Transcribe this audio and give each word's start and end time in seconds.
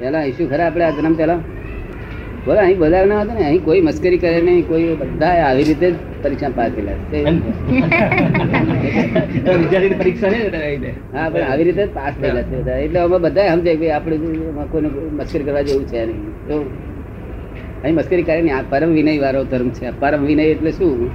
પેલા 0.00 0.22
અહીં 0.26 0.48
ખરા 0.50 0.66
આપણે 0.70 0.84
આ 0.88 0.96
જન્મ 0.98 1.14
પેલા 1.20 1.40
બોલો 2.46 2.60
અહીં 2.64 2.78
બધા 2.82 3.04
ના 3.10 3.20
હતા 3.22 3.36
ને 3.38 3.44
અહીં 3.50 3.62
કોઈ 3.68 3.80
મસ્કરી 3.86 4.20
કરે 4.22 4.40
નહીં 4.48 4.64
કોઈ 4.68 4.84
બધા 5.00 5.34
આવી 5.46 5.64
રીતે 5.68 5.88
પરીક્ષા 6.22 6.52
પાસ 6.58 6.70
થયેલા 6.74 6.98
પરીક્ષા 10.00 10.30
આવી. 10.32 10.92
હા 11.14 11.26
પણ 11.32 11.44
આવી 11.50 11.66
રીતે 11.68 11.84
પાસ 11.96 12.14
થયેલા 12.20 12.44
છે 12.50 12.56
બધા. 12.60 12.78
એટલે 12.84 12.98
અમે 13.06 13.18
બધા 13.24 13.48
સમજે 13.54 13.72
કે 13.80 13.86
આપણે 13.96 14.16
કોઈને 14.72 14.88
મસ્કરી 15.18 15.44
કરવા 15.48 15.64
જેવું 15.68 15.84
છે 15.92 16.00
નહીં. 16.10 16.22
તો 16.48 16.56
અહીં 17.82 17.96
મસ્કરી 17.98 18.26
કરે 18.28 18.40
નહીં. 18.42 18.56
આ 18.58 18.64
પરમ 18.74 18.90
વિનય 18.98 19.12
વાળો 19.24 19.40
ધર્મ 19.54 19.70
છે. 19.78 19.86
પરમ 20.02 20.22
વિનય 20.30 20.44
એટલે 20.52 20.70
શું? 20.78 21.10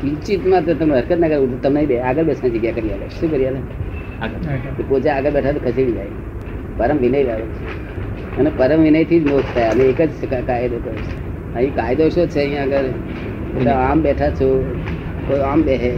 કિંચિતમાં 0.00 0.62
તો 0.66 0.72
તમે 0.80 0.92
હરકત 0.98 1.18
ના 1.22 1.30
કરો 1.34 1.46
તમને 1.64 1.80
બે 1.92 1.96
આગળ 2.08 2.26
બેસવાની 2.30 2.58
જગ્યા 2.58 2.76
કરી 2.80 2.92
આલે. 2.96 3.06
શું 3.20 3.28
કરી 3.32 3.46
આલે? 3.50 3.60
આગળ. 4.24 4.82
પોતે 4.90 5.08
આગળ 5.16 5.32
બેઠા 5.38 5.54
તો 5.56 5.60
ખસેડી 5.66 5.96
જાય. 5.98 6.14
પરમ 6.78 6.98
વિનય 7.04 7.20
વાળો 7.30 7.46
છે. 7.54 7.64
અને 8.40 8.50
પરમ 8.56 8.82
વિનયથી 8.82 9.20
જ 9.20 9.30
મોક્ષ 9.30 9.54
થાય. 9.54 9.70
અમે 9.70 9.84
એક 9.84 10.02
જ 10.02 10.10
કાયદો 10.46 10.76
કર્યો 10.76 10.94
છે. 10.94 11.54
અહીં 11.54 11.74
કાયદો 11.74 12.08
શું 12.08 12.26
છે 12.26 12.40
અહીંયા 12.40 12.62
આગળ? 12.62 12.84
એટલે 13.56 13.70
આમ 13.70 14.02
બેઠા 14.02 14.30
છો. 14.30 14.48
કોઈ 15.28 15.40
આમ 15.40 15.62
બેહે. 15.62 15.90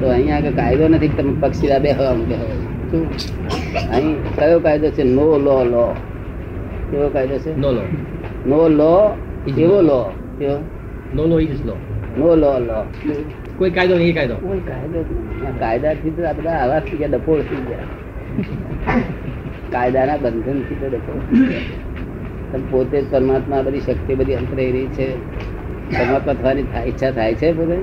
તો 0.00 0.06
અહીંયા 0.08 0.36
આગળ 0.36 0.50
કાયદો 0.50 0.88
નથી 0.88 1.08
કે 1.08 1.22
તમે 1.22 1.34
પક્ષીલા 1.40 1.78
બેહો 1.78 2.04
આમ 2.04 2.24
બેહો. 2.24 2.48
અહીં 3.90 4.16
કયો 4.36 4.60
કાયદો 4.60 4.90
છે? 4.90 5.02
નો 5.02 5.26
લો 5.38 5.64
લો. 5.64 5.86
કેવો 6.90 7.08
કાયદો 7.08 7.38
છે? 7.38 7.56
નો 7.60 7.72
લો. 7.72 7.82
નો 8.46 8.68
લો 8.68 8.94
એવો 9.58 9.82
લો. 9.82 10.00
કેવો? 10.38 10.58
No 11.14 11.26
law 11.26 11.40
is 11.40 11.66
law. 11.66 11.76
No 12.18 12.36
law 12.36 12.58
લો. 12.58 12.84
કોઈ 13.58 13.70
કાયદો 13.70 13.98
નહીં 13.98 14.14
કાયદો. 14.14 14.34
કોઈ 14.34 14.60
કાયદો 14.60 15.04
કાયદાથી 15.60 16.10
તો 16.10 16.28
આ 16.28 16.32
બધા 16.32 16.50
આવા 16.50 16.80
થઈ 16.80 16.96
ગયા 16.96 17.08
ડફોળ 17.08 17.40
થઈ 17.40 17.62
ગયા. 17.68 17.86
કાયદાના 19.74 20.16
બંધનથી 20.18 20.76
તો 20.82 20.88
તમે 22.52 22.64
પોતે 22.70 22.96
જ 23.00 23.10
પરમાત્મા 23.10 23.62
બધી 23.62 23.80
શક્તિ 23.80 24.14
બધી 24.14 24.34
અંતરાઈ 24.34 24.72
રહી 24.72 24.88
છે. 24.88 25.06
પરમાત્મા 25.90 26.34
થવાની 26.34 26.66
ઈચ્છા 26.86 27.10
થાય 27.10 27.34
છે 27.34 27.52
પોતે 27.52 27.76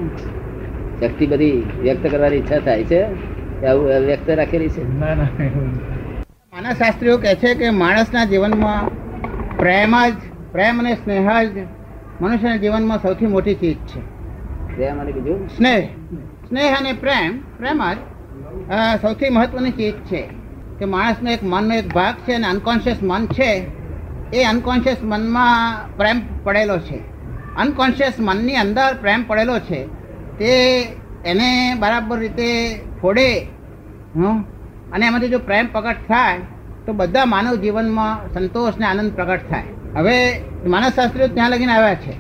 શક્તિ 1.02 1.26
બધી 1.28 1.54
વ્યક્ત 1.82 2.04
કરવાની 2.08 2.38
ઈચ્છા 2.38 2.60
થાય 2.60 2.84
છે. 2.84 3.02
આવું 3.62 4.06
વ્યક્ત 4.06 4.30
રાખેલી 4.32 4.70
છે. 4.70 4.84
માનસશાસ્ત્રીઓ 6.54 7.16
કહે 7.18 7.32
છે 7.36 7.50
કે 7.56 7.68
માણસના 7.74 8.26
જીવનમાં 8.26 8.86
પ્રેમ 9.60 9.94
જ 10.08 10.18
પ્રેમ 10.54 10.76
અને 10.80 10.94
સ્નેહ 10.96 11.22
જ 11.46 11.56
મનુષ્યના 12.20 12.58
જીવનમાં 12.58 13.00
સૌથી 13.00 13.28
મોટી 13.28 13.56
ચીજ 13.56 13.78
છે. 13.86 14.00
પ્રેમ 14.76 15.00
અને 15.00 15.12
બીજું? 15.12 15.40
સ્નેહ. 15.50 15.84
સ્નેહ 16.48 16.72
અને 16.78 16.94
પ્રેમ 16.96 17.32
પ્રેમ 17.58 17.80
જ 17.90 17.98
સૌથી 19.02 19.30
મહત્વની 19.30 19.72
ચીજ 19.72 19.96
છે. 20.06 20.22
કે 20.82 20.88
માણસનો 20.90 21.30
એક 21.30 21.44
મનનો 21.44 21.74
એક 21.80 21.88
ભાગ 21.96 22.16
છે 22.26 22.34
અને 22.38 22.48
અનકોન્શિયસ 22.54 23.00
મન 23.04 23.24
છે, 23.36 23.50
એ 24.34 24.40
અનકોન્શિયસ 24.44 25.00
મનમાં 25.04 25.96
પ્રેમ 25.98 26.18
પડેલો 26.44 26.78
છે. 26.88 27.00
અનકોન્શિયસ 27.62 28.16
મનની 28.20 28.58
અંદર 28.64 28.90
પ્રેમ 29.02 29.22
પડેલો 29.30 29.56
છે, 29.68 29.80
તે 30.40 30.52
એને 31.32 31.50
બરાબર 31.82 32.18
રીતે 32.24 32.50
ફોડે 33.02 33.30
અને 34.94 35.04
એમાંથી 35.08 35.30
જો 35.30 35.40
પ્રેમ 35.40 35.66
પ્રગટ 35.72 36.02
થાય, 36.08 36.40
તો 36.86 36.92
બધા 36.94 37.26
માનવ 37.26 37.56
જીવનમાં 37.56 38.14
સંતોષ 38.34 38.76
ને 38.80 38.86
આનંદ 38.86 39.12
પ્રગટ 39.18 39.44
થાય. 39.50 39.70
હવે 39.98 40.16
માનસશાસ્ત્રીઓ 40.66 41.28
ત્યાં 41.28 41.52
લગીને 41.52 41.74
આવ્યા 41.74 42.02
છે. 42.04 42.14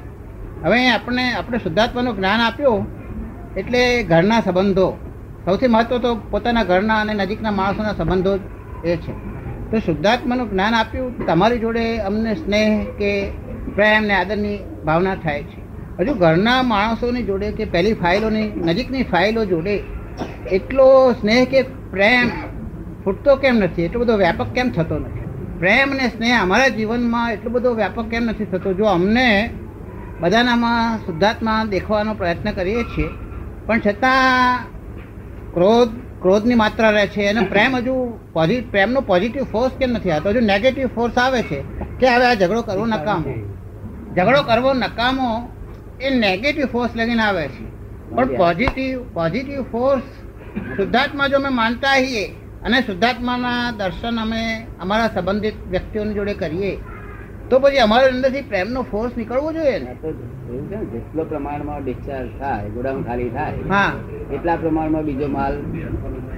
હવે 0.63 0.79
આપણે 0.89 1.23
આપણે 1.33 1.57
શુદ્ધાત્માનું 1.57 2.17
જ્ઞાન 2.17 2.41
આપ્યું, 2.41 2.81
એટલે 3.59 3.81
ઘરના 4.03 4.41
સંબંધો. 4.41 4.87
સૌથી 5.45 5.67
મહત્વ 5.67 5.97
તો 5.97 6.15
પોતાના 6.15 6.63
ઘરના 6.63 6.99
અને 7.01 7.13
નજીકના 7.13 7.51
માણસોના 7.51 7.93
સંબંધો 7.93 8.39
એ 8.85 8.95
છે. 8.95 9.13
તો 9.71 9.79
શુદ્ધાત્માનું 9.79 10.51
જ્ઞાન 10.51 10.73
આપ્યું, 10.73 11.25
તમારી 11.25 11.59
જોડે 11.59 11.97
અમને 11.97 12.33
સ્નેહ 12.33 12.83
કે 12.99 13.29
પ્રેમ 13.75 14.03
ને 14.03 14.13
આદરની 14.13 14.57
ભાવના 14.85 15.15
થાય 15.15 15.43
છે. 15.43 15.61
હજુ 15.99 16.13
ઘરના 16.13 16.61
માણસોની 16.63 17.23
જોડે 17.23 17.51
કે 17.51 17.65
પહેલી 17.65 17.93
ફાઇલોની, 17.93 18.51
નજીકની 18.55 19.03
ફાઇલો 19.03 19.45
જોડે 19.45 19.75
એટલો 20.51 21.11
સ્નેહ 21.11 21.45
કે 21.45 21.61
પ્રેમ 21.61 22.29
ફૂટતો 23.03 23.35
કેમ 23.35 23.55
નથી? 23.55 23.83
એટલો 23.83 23.99
બધો 23.99 24.17
વ્યાપક 24.17 24.47
કેમ 24.53 24.69
થતો 24.69 24.99
નથી? 24.99 25.21
પ્રેમ 25.59 25.91
અને 25.91 26.07
સ્નેહ 26.07 26.41
અમારા 26.41 26.67
જીવનમાં 26.67 27.31
એટલો 27.31 27.49
બધો 27.49 27.73
વ્યાપક 27.73 28.07
કેમ 28.09 28.23
નથી 28.23 28.45
થતો? 28.45 28.73
જો 28.73 28.85
અમને 28.85 29.49
બધાનામાં 30.21 30.97
શુદ્ધાત્મા 30.97 31.65
દેખવાનો 31.65 32.13
પ્રયત્ન 32.13 32.51
કરીએ 32.51 32.83
છીએ, 32.83 33.09
પણ 33.65 33.79
છતાં 33.79 34.59
ક્રોધ 35.53 35.89
ક્રોધની 36.21 36.55
માત્રા 36.55 36.89
રહે 36.89 37.07
છે 37.07 37.27
અને 37.27 37.41
પ્રેમ 37.45 37.75
હજુ 37.75 38.19
પોઝિટિવ 38.33 38.71
પ્રેમનો 38.71 39.01
પોઝિટિવ 39.01 39.43
ફોર્સ 39.43 39.73
કેમ 39.79 39.91
નથી 39.91 40.11
આવતો? 40.11 40.29
હજુ 40.29 40.39
નેગેટિવ 40.39 40.87
ફોર્સ 40.87 41.17
આવે 41.17 41.41
છે 41.41 41.61
કે 41.99 42.07
હવે 42.07 42.25
આ 42.25 42.33
ઝઘડો 42.33 42.61
કરવો 42.61 42.85
નકામો? 42.85 43.33
ઝઘડો 44.15 44.41
કરવો 44.41 44.73
નકામો 44.73 45.49
એ 46.01 46.09
નેગેટિવ 46.09 46.65
ફોર્સ 46.65 46.91
લગીને 46.95 47.23
આવે 47.23 47.47
છે. 47.47 47.63
પણ 48.15 48.25
પોઝિટિવ 48.25 49.13
પોઝિટિવ 49.13 49.61
ફોર્સ 49.61 50.03
શુદ્ધાત્મા 50.77 51.27
જો 51.27 51.37
અમે 51.37 51.49
માનતા 51.49 51.93
હઈએ 51.93 52.25
અને 52.63 52.81
શુદ્ધાત્માના 52.81 53.71
દર્શન 53.71 54.19
અમે 54.19 54.67
અમારા 54.81 55.07
સંબંધિત 55.07 55.53
વ્યક્તિઓની 55.69 56.13
જોડે 56.13 56.33
કરીએ 56.33 56.77
તો 57.51 57.59
પછી 57.59 57.77
અમારે 57.77 58.05
અંદરથી 58.09 58.41
પ્રેમનો 58.41 58.81
ફોર્સ 58.91 59.17
નીકળવો 59.17 59.49
જોઈએ 59.53 59.79
ને. 59.79 59.95
એવું 60.03 60.69
છે 60.69 60.79
જેટલો 60.91 61.23
પ્રમાણમાં 61.23 61.83
ડિસ્ચાર્જ 61.83 62.29
થાય 62.39 62.69
ગોડાઉન 62.69 63.03
ખાલી 63.03 63.29
થાય 63.29 63.53
હા. 63.69 63.91
એટલા 64.33 64.55
પ્રમાણમાં 64.55 65.03
બીજો 65.03 65.27
માલ 65.27 65.57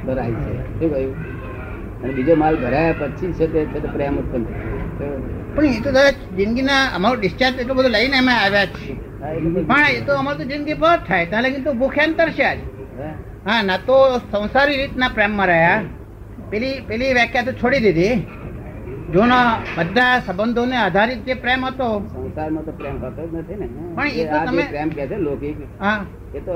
ભરાય 0.07 0.33
છે. 0.43 0.53
શું 0.79 0.89
કહ્યું? 0.93 1.13
અને 2.03 2.13
બીજો 2.13 2.35
માલ 2.35 2.55
ભરાયા 2.55 2.99
પછી 3.01 3.31
છે 3.31 3.47
તે 3.47 3.65
છે 3.65 3.79
પ્રેમ 3.87 4.17
ઉત્પન્ન 4.17 4.43
પણ 5.55 5.65
એ 5.65 5.79
તો 5.79 5.91
દાદા 5.91 6.35
જિંદગીના 6.37 6.83
અમારો 6.95 7.15
ડિસ્ચાર્જ 7.15 7.59
એટલો 7.59 7.73
બધો 7.73 7.89
લઈને 7.89 8.17
અમે 8.17 8.33
આવ્યા 8.33 8.65
છીએ. 8.65 8.95
પણ 9.67 9.89
એ 9.97 10.01
તો 10.07 10.13
અમારે 10.13 10.37
તો 10.37 10.43
જિંદગી 10.43 10.73
પર 10.73 10.99
થાય. 11.07 11.25
ત્યાં 11.25 11.43
લગી 11.43 11.61
તો 11.61 11.73
ભૂખ્યા 11.73 12.07
ને 12.07 12.23
આજ 12.43 12.59
હા 13.47 13.61
ના 13.63 13.77
તો 13.77 13.97
સંસારી 14.31 14.77
રીતના 14.77 15.15
પ્રેમમાં 15.17 15.47
રહ્યા. 15.47 15.81
પેલી 16.49 16.81
પેલી 16.87 17.13
વ્યાખ્યા 17.13 17.43
તો 17.43 17.53
છોડી 17.53 17.79
દીધી. 17.79 18.15
જૂના 19.13 19.47
બધા 19.77 20.19
સંબંધોને 20.21 20.75
આધારિત 20.77 21.21
જે 21.27 21.35
પ્રેમ 21.35 21.61
હતો 21.65 21.87
સંસારમાં 22.13 22.65
તો 22.65 22.71
પ્રેમ 22.73 22.95
હતો 22.99 23.21
જ 23.23 23.35
નથી 23.35 23.57
ને. 23.57 23.67
પણ 23.95 24.07
એ 24.15 24.25
તો 24.25 24.37
તમે- 24.47 24.69
પ્રેમ 24.69 24.89
કહે 24.89 25.05
છે 25.07 25.17
લૌકિક 25.19 25.57
હા. 25.79 25.99
એ 26.33 26.39
તો 26.39 26.55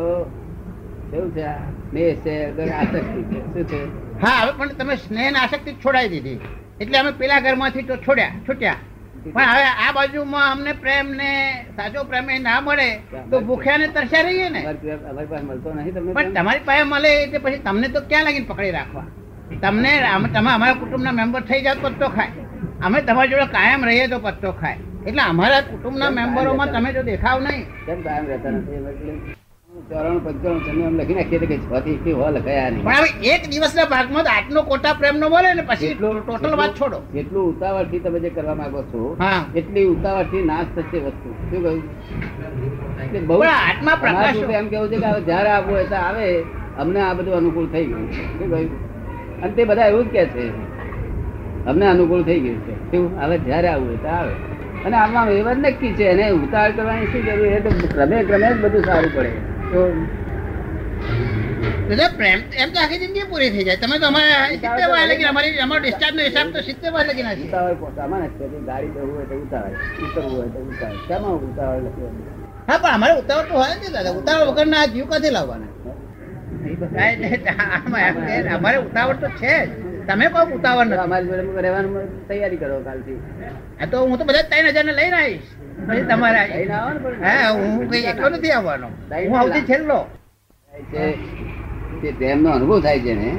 કેવું 1.12 1.30
છે 1.34 1.46
સ્નેહ 1.86 2.16
છે 2.24 2.36
આસક્તિ 2.72 3.00
છે 3.30 3.40
શું 3.54 3.66
છે? 3.66 3.80
હા 4.24 4.40
હવે 4.42 4.52
પણ 4.60 4.72
તમે 4.80 4.96
સ્નેહ 4.98 5.28
ને 5.32 5.40
આસક્તિ 5.40 5.72
છોડાવી 5.84 6.10
દીધી. 6.16 6.40
એટલે 6.82 6.98
અમે 7.00 7.12
પેલા 7.14 7.42
ઘરમાંથી 7.42 7.86
તો 7.86 7.96
છોડ્યા 7.98 8.34
છૂટ્યા. 8.48 8.80
પણ 9.28 9.50
હવે 9.52 9.64
આ 9.84 9.92
બાજુમાં 9.94 10.50
અમને 10.52 10.74
પ્રેમ 10.76 11.08
ને 11.14 11.30
સાચો 11.78 12.00
પ્રેમ 12.06 12.30
એ 12.30 12.40
ના 12.40 12.60
મળે 12.62 12.90
તો 13.32 13.36
ભૂખ્યા 13.42 13.78
ને 13.78 13.88
તરસ્યા 13.90 14.26
રહીએ 14.28 14.50
ને. 14.50 14.62
અમારી 14.62 15.30
પાસે 15.30 15.44
મળતો 15.44 15.70
નહીં 15.74 15.94
તમને 15.96 16.14
પણ 16.16 16.34
તમારી 16.36 16.66
પાસે 16.66 16.84
મળે 16.86 17.12
એટલે 17.24 17.40
પછી 17.40 17.62
તમને 17.66 17.88
તો 17.90 18.00
ક્યાં 18.10 18.26
લાગીને 18.26 18.48
પકડી 18.50 18.72
રાખવા? 18.72 19.06
તમને 19.62 19.92
તમે 20.34 20.50
અમારા 20.52 20.80
કુટુંબના 20.82 21.14
મેમ્બર 21.14 21.42
થઈ 21.44 21.62
જાવ 21.64 21.78
તો 21.84 21.90
તો 22.02 22.10
ખાય. 22.10 22.32
અમે 22.86 23.00
તમારી 23.02 23.32
જોડે 23.32 23.48
કાયમ 23.58 23.82
રહીએ 23.90 24.06
તો 24.12 24.18
પત્તો 24.26 24.50
ખાય. 24.62 24.78
એટલે 25.08 25.22
અમારા 25.32 25.62
કુટુંબના 25.70 26.12
મેમ્બરોમાં 26.18 26.70
તમે 26.74 26.90
જો 26.96 27.02
દેખાવ 27.10 27.38
નહીં. 27.46 27.66
કેમ 27.86 28.00
કાયમ 28.08 28.26
રહેતા 28.32 28.52
નથી? 28.52 29.36
ચોરાણું 29.90 30.22
પંચાણું 30.26 30.62
તમે 30.66 30.92
લખી 31.00 31.18
નાખીએ 31.20 31.48
કે 31.52 31.58
છ 31.64 31.66
થી 32.06 32.14
હો 32.20 32.28
લખાયા 32.36 32.70
નહીં. 32.76 32.84
પણ 32.86 33.00
હવે 33.00 33.10
એક 33.34 33.44
દિવસના 33.54 33.88
ભાગમાં 33.94 34.30
આટલો 34.36 34.64
કોટા 34.70 34.94
પ્રેમનો 35.00 35.30
બોલે 35.36 35.50
ને 35.60 35.64
પછી 35.72 35.92
ટોટલ 35.96 36.56
વાત 36.62 36.78
છોડો. 36.82 37.02
જેટલું 37.16 37.50
ઉતાવળ 37.54 37.98
તમે 38.06 38.20
જે 38.28 38.34
કરવા 38.38 38.58
માંગો 38.62 38.86
છો 38.94 39.02
એટલી 39.62 39.88
ઉતાવળથી 39.96 40.46
નાશ 40.52 40.72
થશે 40.78 41.04
વસ્તુ. 41.08 41.30
શું 41.50 41.60
કહ્યું? 41.66 41.84
એટલે 43.04 43.20
બહુ 43.34 43.42
આત્મા 43.56 43.98
પ્રકાશ 44.06 44.42
એમ 44.62 44.70
કેવું 44.72 44.90
છે 44.92 44.98
કે 45.04 45.08
હવે 45.12 45.22
જ્યારે 45.30 45.50
આવવું 45.58 45.74
હોય 45.80 45.90
તો 45.94 45.98
આવે 46.06 46.26
અમને 46.86 47.00
આ 47.10 47.14
બધું 47.20 47.38
અનુકૂળ 47.42 47.70
થઈ 47.76 47.86
ગયું. 47.92 48.10
શું 48.16 48.50
કહ્યું? 48.52 48.72
અને 49.44 49.54
તે 49.60 49.72
બધા 49.72 49.94
એવું 49.94 50.06
જ 50.06 50.18
કે 50.18 50.24
છે. 50.34 50.46
અમને 51.70 51.86
અનુકૂળ 51.94 52.24
થઈ 52.24 52.40
ગયું 52.46 52.60
છે. 52.66 52.74
શું 52.92 53.04
હવે 53.22 53.38
જ્યારે 53.48 53.68
આવવું 53.74 53.90
હોય 53.90 54.12
આવે. 54.18 54.34
અને 54.86 54.96
આમાં 55.04 55.32
એવા 55.40 55.56
નક્કી 55.64 55.94
છે. 55.98 56.06
એને 56.14 56.26
ઉતાર 56.38 56.70
કરવાની 56.78 57.08
શું 57.12 57.22
જરૂર 57.28 57.48
એ 57.58 57.60
તો 57.66 57.70
ક્રમે 57.96 58.18
ક્રમે 58.30 58.48
જ 58.54 58.56
બધું 58.64 58.84
સારું 58.90 59.12
પડે. 59.16 59.32
તો 59.72 59.82
દાદા 61.90 62.10
પ્રેમ 62.18 62.40
એમ 62.62 62.70
તો 62.74 62.78
આખી 62.84 63.00
જિંદગી 63.04 63.26
પૂરી 63.32 63.50
થઈ 63.56 63.66
જાય. 63.68 63.80
તમે 63.84 63.96
તો 64.00 64.08
અમારા 64.12 64.48
સિત્તેર 64.54 64.88
વાર 64.94 65.06
લગી 65.12 65.28
અમારી 65.32 65.60
અમારો 65.66 65.82
ડિસ્ચાર્જ 65.84 66.16
નો 66.16 66.24
હિસાબ 66.30 66.48
તો 66.56 66.60
સિત્તેર 66.70 66.92
વાર 66.96 67.06
લગી 67.10 67.26
નાખી 67.28 67.50
ઉતાવળ 67.50 67.76
પોતામાં 67.84 68.24
જ 68.28 68.42
ગાડી 68.70 68.92
જવું 68.96 69.14
હોય 69.18 69.28
તો 69.32 69.36
ઉતાવળ. 69.44 69.76
ઉતરવું 70.06 70.36
હોય 70.38 70.50
તો 70.56 70.60
ઉતાવળ. 70.72 70.98
શેમાં 71.08 71.36
ઉતાવળ 71.50 71.86
હા 72.70 72.78
પણ 72.78 72.94
અમારે 72.98 73.14
ઉતાવળ 73.22 73.46
તો 73.50 73.54
હોય 73.62 73.76
ને 73.82 73.90
દાદા. 73.96 74.14
ઉતાવળ 74.22 74.48
વગર 74.52 74.68
ના 74.68 74.86
જીવ 74.94 75.06
ક્યાંથી 75.10 75.36
લાવવાના? 75.38 75.72
અમારે 78.56 78.78
ઉતાવળ 78.78 79.18
તો 79.24 79.28
છે 79.42 79.54
જ. 79.66 79.87
તમે 80.08 80.26
કહો 80.34 80.42
ઉતાવળ 80.58 80.88
નથી. 80.88 81.00
અમારી 81.06 81.30
જોડે 81.30 81.62
રહેવાનું 81.66 82.06
તૈયારી 82.28 82.60
કરો 82.62 82.76
કાલથી. 82.88 83.18
હા 83.78 83.88
તો 83.92 83.98
હું 84.10 84.18
તો 84.20 84.24
બધા 84.30 84.46
ત્રણ 84.52 84.70
હજાર 84.76 84.86
ને 84.90 84.94
લઈને 85.00 85.18
આવીશ. 85.22 85.50
પછી 85.88 86.06
તમારે 86.12 86.44
લઈને 86.54 86.74
આવો 86.80 86.90
ને 86.94 87.00
હા 87.26 87.50
હું 87.56 87.90
કઈ 87.92 88.04
એકલો 88.12 88.28
નથી 88.30 88.54
આવવાનો. 88.58 88.88
હું 89.30 89.36
આવતી 89.40 89.66
છેલ્લો. 89.70 90.00
છે 90.92 91.04
તે 92.02 92.10
પ્રેમનો 92.20 92.50
અનુભવ 92.56 92.80
થાય 92.86 93.00
છે 93.06 93.14
ને 93.22 93.30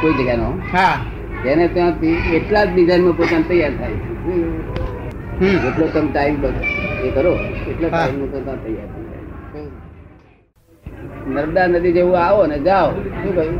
કોઈ 0.00 0.14
જગ્યાનો 0.18 0.48
હા. 0.72 0.96
તેને 1.42 1.64
ત્યાંથી 1.74 2.16
એટલા 2.38 2.64
જ 2.66 2.70
ડિઝાઇનમાં 2.72 3.16
પોતાને 3.20 3.44
તૈયાર 3.50 3.74
થાય 3.80 3.96
છે. 4.02 5.52
જેટલો 5.62 5.86
તમે 5.94 6.08
ટાઈમ 6.10 6.36
એ 7.06 7.08
કરો 7.16 7.32
એટલો 7.70 7.86
ટાઈમ 7.88 8.18
પોતા 8.32 8.56
તૈયાર 8.64 8.90
નર્મદા 11.34 11.66
નદી 11.68 11.92
જેવું 11.96 12.18
આવો 12.24 12.42
ને 12.50 12.58
જાઓ. 12.66 12.88
શું 13.22 13.32
કહ્યું? 13.36 13.56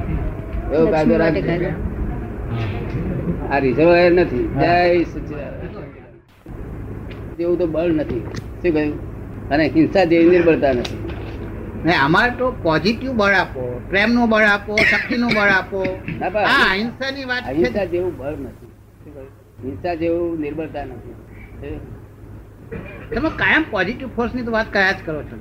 એવો 0.73 0.85
કાયદો 0.93 1.15
રાખજો 1.23 1.71
આ 3.51 3.59
રિઝર્વાયર 3.59 4.13
નથી. 4.13 4.49
જય 4.61 5.05
સચ્ચિદાનંદ. 5.05 5.77
જેવું 7.39 7.59
તો 7.59 7.67
બળ 7.67 7.93
નથી. 7.93 8.21
શું 8.63 8.73
કહ્યું? 8.73 8.99
અને 9.51 9.69
હિંસા 9.69 10.05
જેવી 10.05 10.31
નિર્બળતા 10.31 10.73
નથી. 10.73 10.99
ને 11.85 11.95
અમારે 11.95 12.33
તો 12.39 12.51
પોઝિટિવ 12.63 13.13
બળ 13.13 13.35
આપો 13.35 13.81
પ્રેમનું 13.89 14.31
બળ 14.31 14.43
આપો 14.43 14.77
શક્તિનું 14.77 15.31
બળ 15.35 15.51
આપો. 15.51 16.01
ના, 16.21 16.29
હા 16.29 16.71
અહિંસાની 16.71 17.25
વાત 17.25 17.45
છે 17.45 17.51
અહિંસા 17.51 17.85
જેવું 17.85 18.19
બળ 18.19 18.33
નથી. 18.33 18.71
હિંસા 19.65 19.95
જેવું 19.95 20.41
નિર્બળતા 20.41 20.85
નથી. 20.85 21.15
તમે 23.15 23.31
કાયમ 23.37 23.65
પોઝિટિવ 23.71 24.09
ફોર્સની 24.09 24.43
તો 24.43 24.53
વાત 24.53 24.73
કયા 24.73 24.93
જ 24.93 24.97
કરો 25.05 25.23
છો? 25.23 25.37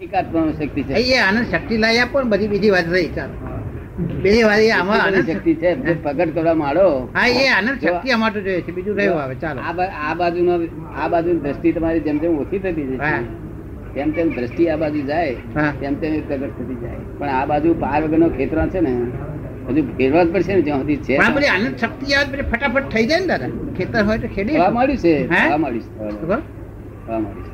એકાત્માનું 0.00 0.54
શક્તિ 0.58 0.82
છે. 0.82 0.92
એ 0.94 1.18
આનંદ 1.18 1.46
શક્તિ 1.50 1.76
લાવી 1.76 1.98
આપો 1.98 2.22
ને 2.22 2.30
બધી 2.30 2.48
બીજી 2.48 2.70
વાત 2.70 2.88
રહી 2.88 3.08
ચાલો. 3.08 3.53
બીજી 3.96 4.44
વાત 4.44 4.60
એ 4.60 4.70
આમાં 4.72 4.98
એટલી 4.98 5.10
આનંદ 5.10 5.18
બધી 5.18 5.34
શક્તિ 5.34 5.52
છે 5.56 5.70
પ્રગટ 6.04 6.34
કરવા 6.34 6.54
માંડો 6.54 6.86
હા 7.14 7.26
એ 7.36 7.46
આનંદ 7.48 7.78
શક્તિ 7.80 8.08
અમારે 8.10 8.40
જોઈએ 8.40 8.62
છે. 8.62 8.72
બીજું 8.72 8.96
રહ્યું 8.96 9.20
આવે 9.22 9.34
ચાલો. 9.34 9.60
આ 10.00 10.14
બાજુનો 10.14 10.54
આ 10.96 11.08
બાજુ 11.08 11.30
દ્રષ્ટિ 11.40 11.72
તમારી 11.72 12.00
જેમ 12.00 12.18
જેમ 12.18 12.32
ઓછી 12.38 12.60
થતી 12.60 12.98
હા. 12.98 13.20
તેમ 13.94 14.08
તેમ 14.12 14.28
દ્રષ્ટિ 14.30 14.64
આ 14.68 14.76
બાજુ 14.76 15.00
જાય 15.06 15.34
તેમ 15.80 15.94
તેમ 15.96 16.12
પ્રગટ 16.22 16.54
થતી 16.58 16.78
જાય. 16.82 17.00
પણ 17.18 17.28
આ 17.32 17.46
બાજુ 17.46 17.74
પાર 17.80 18.00
વગરનો 18.04 18.28
ખેતર 18.30 18.58
છે 18.68 18.80
ને 18.80 18.92
હજુ 19.68 19.82
ફેરવા 19.96 20.24
જ 20.24 20.32
પડશે 20.32 20.52
ને 20.54 20.62
જ્યાં 20.62 20.80
સુધી 20.80 21.00
છે. 21.00 21.14
આનંદ 21.48 21.76
શક્તિ 21.78 22.06
આવે 22.14 22.42
ફટાફટ 22.44 22.86
થઈ 22.90 23.06
જાય 23.06 23.20
ને 23.20 23.26
દાદા. 23.26 23.50
ખેતર 23.76 24.02
હોય 24.04 24.18
તો 24.18 24.28
ખેડી. 24.28 24.56
મળ્યું 24.72 24.98
છે? 24.98 25.14
છે. 25.28 25.56
માંડ્યું 25.56 27.34
છે. 27.44 27.53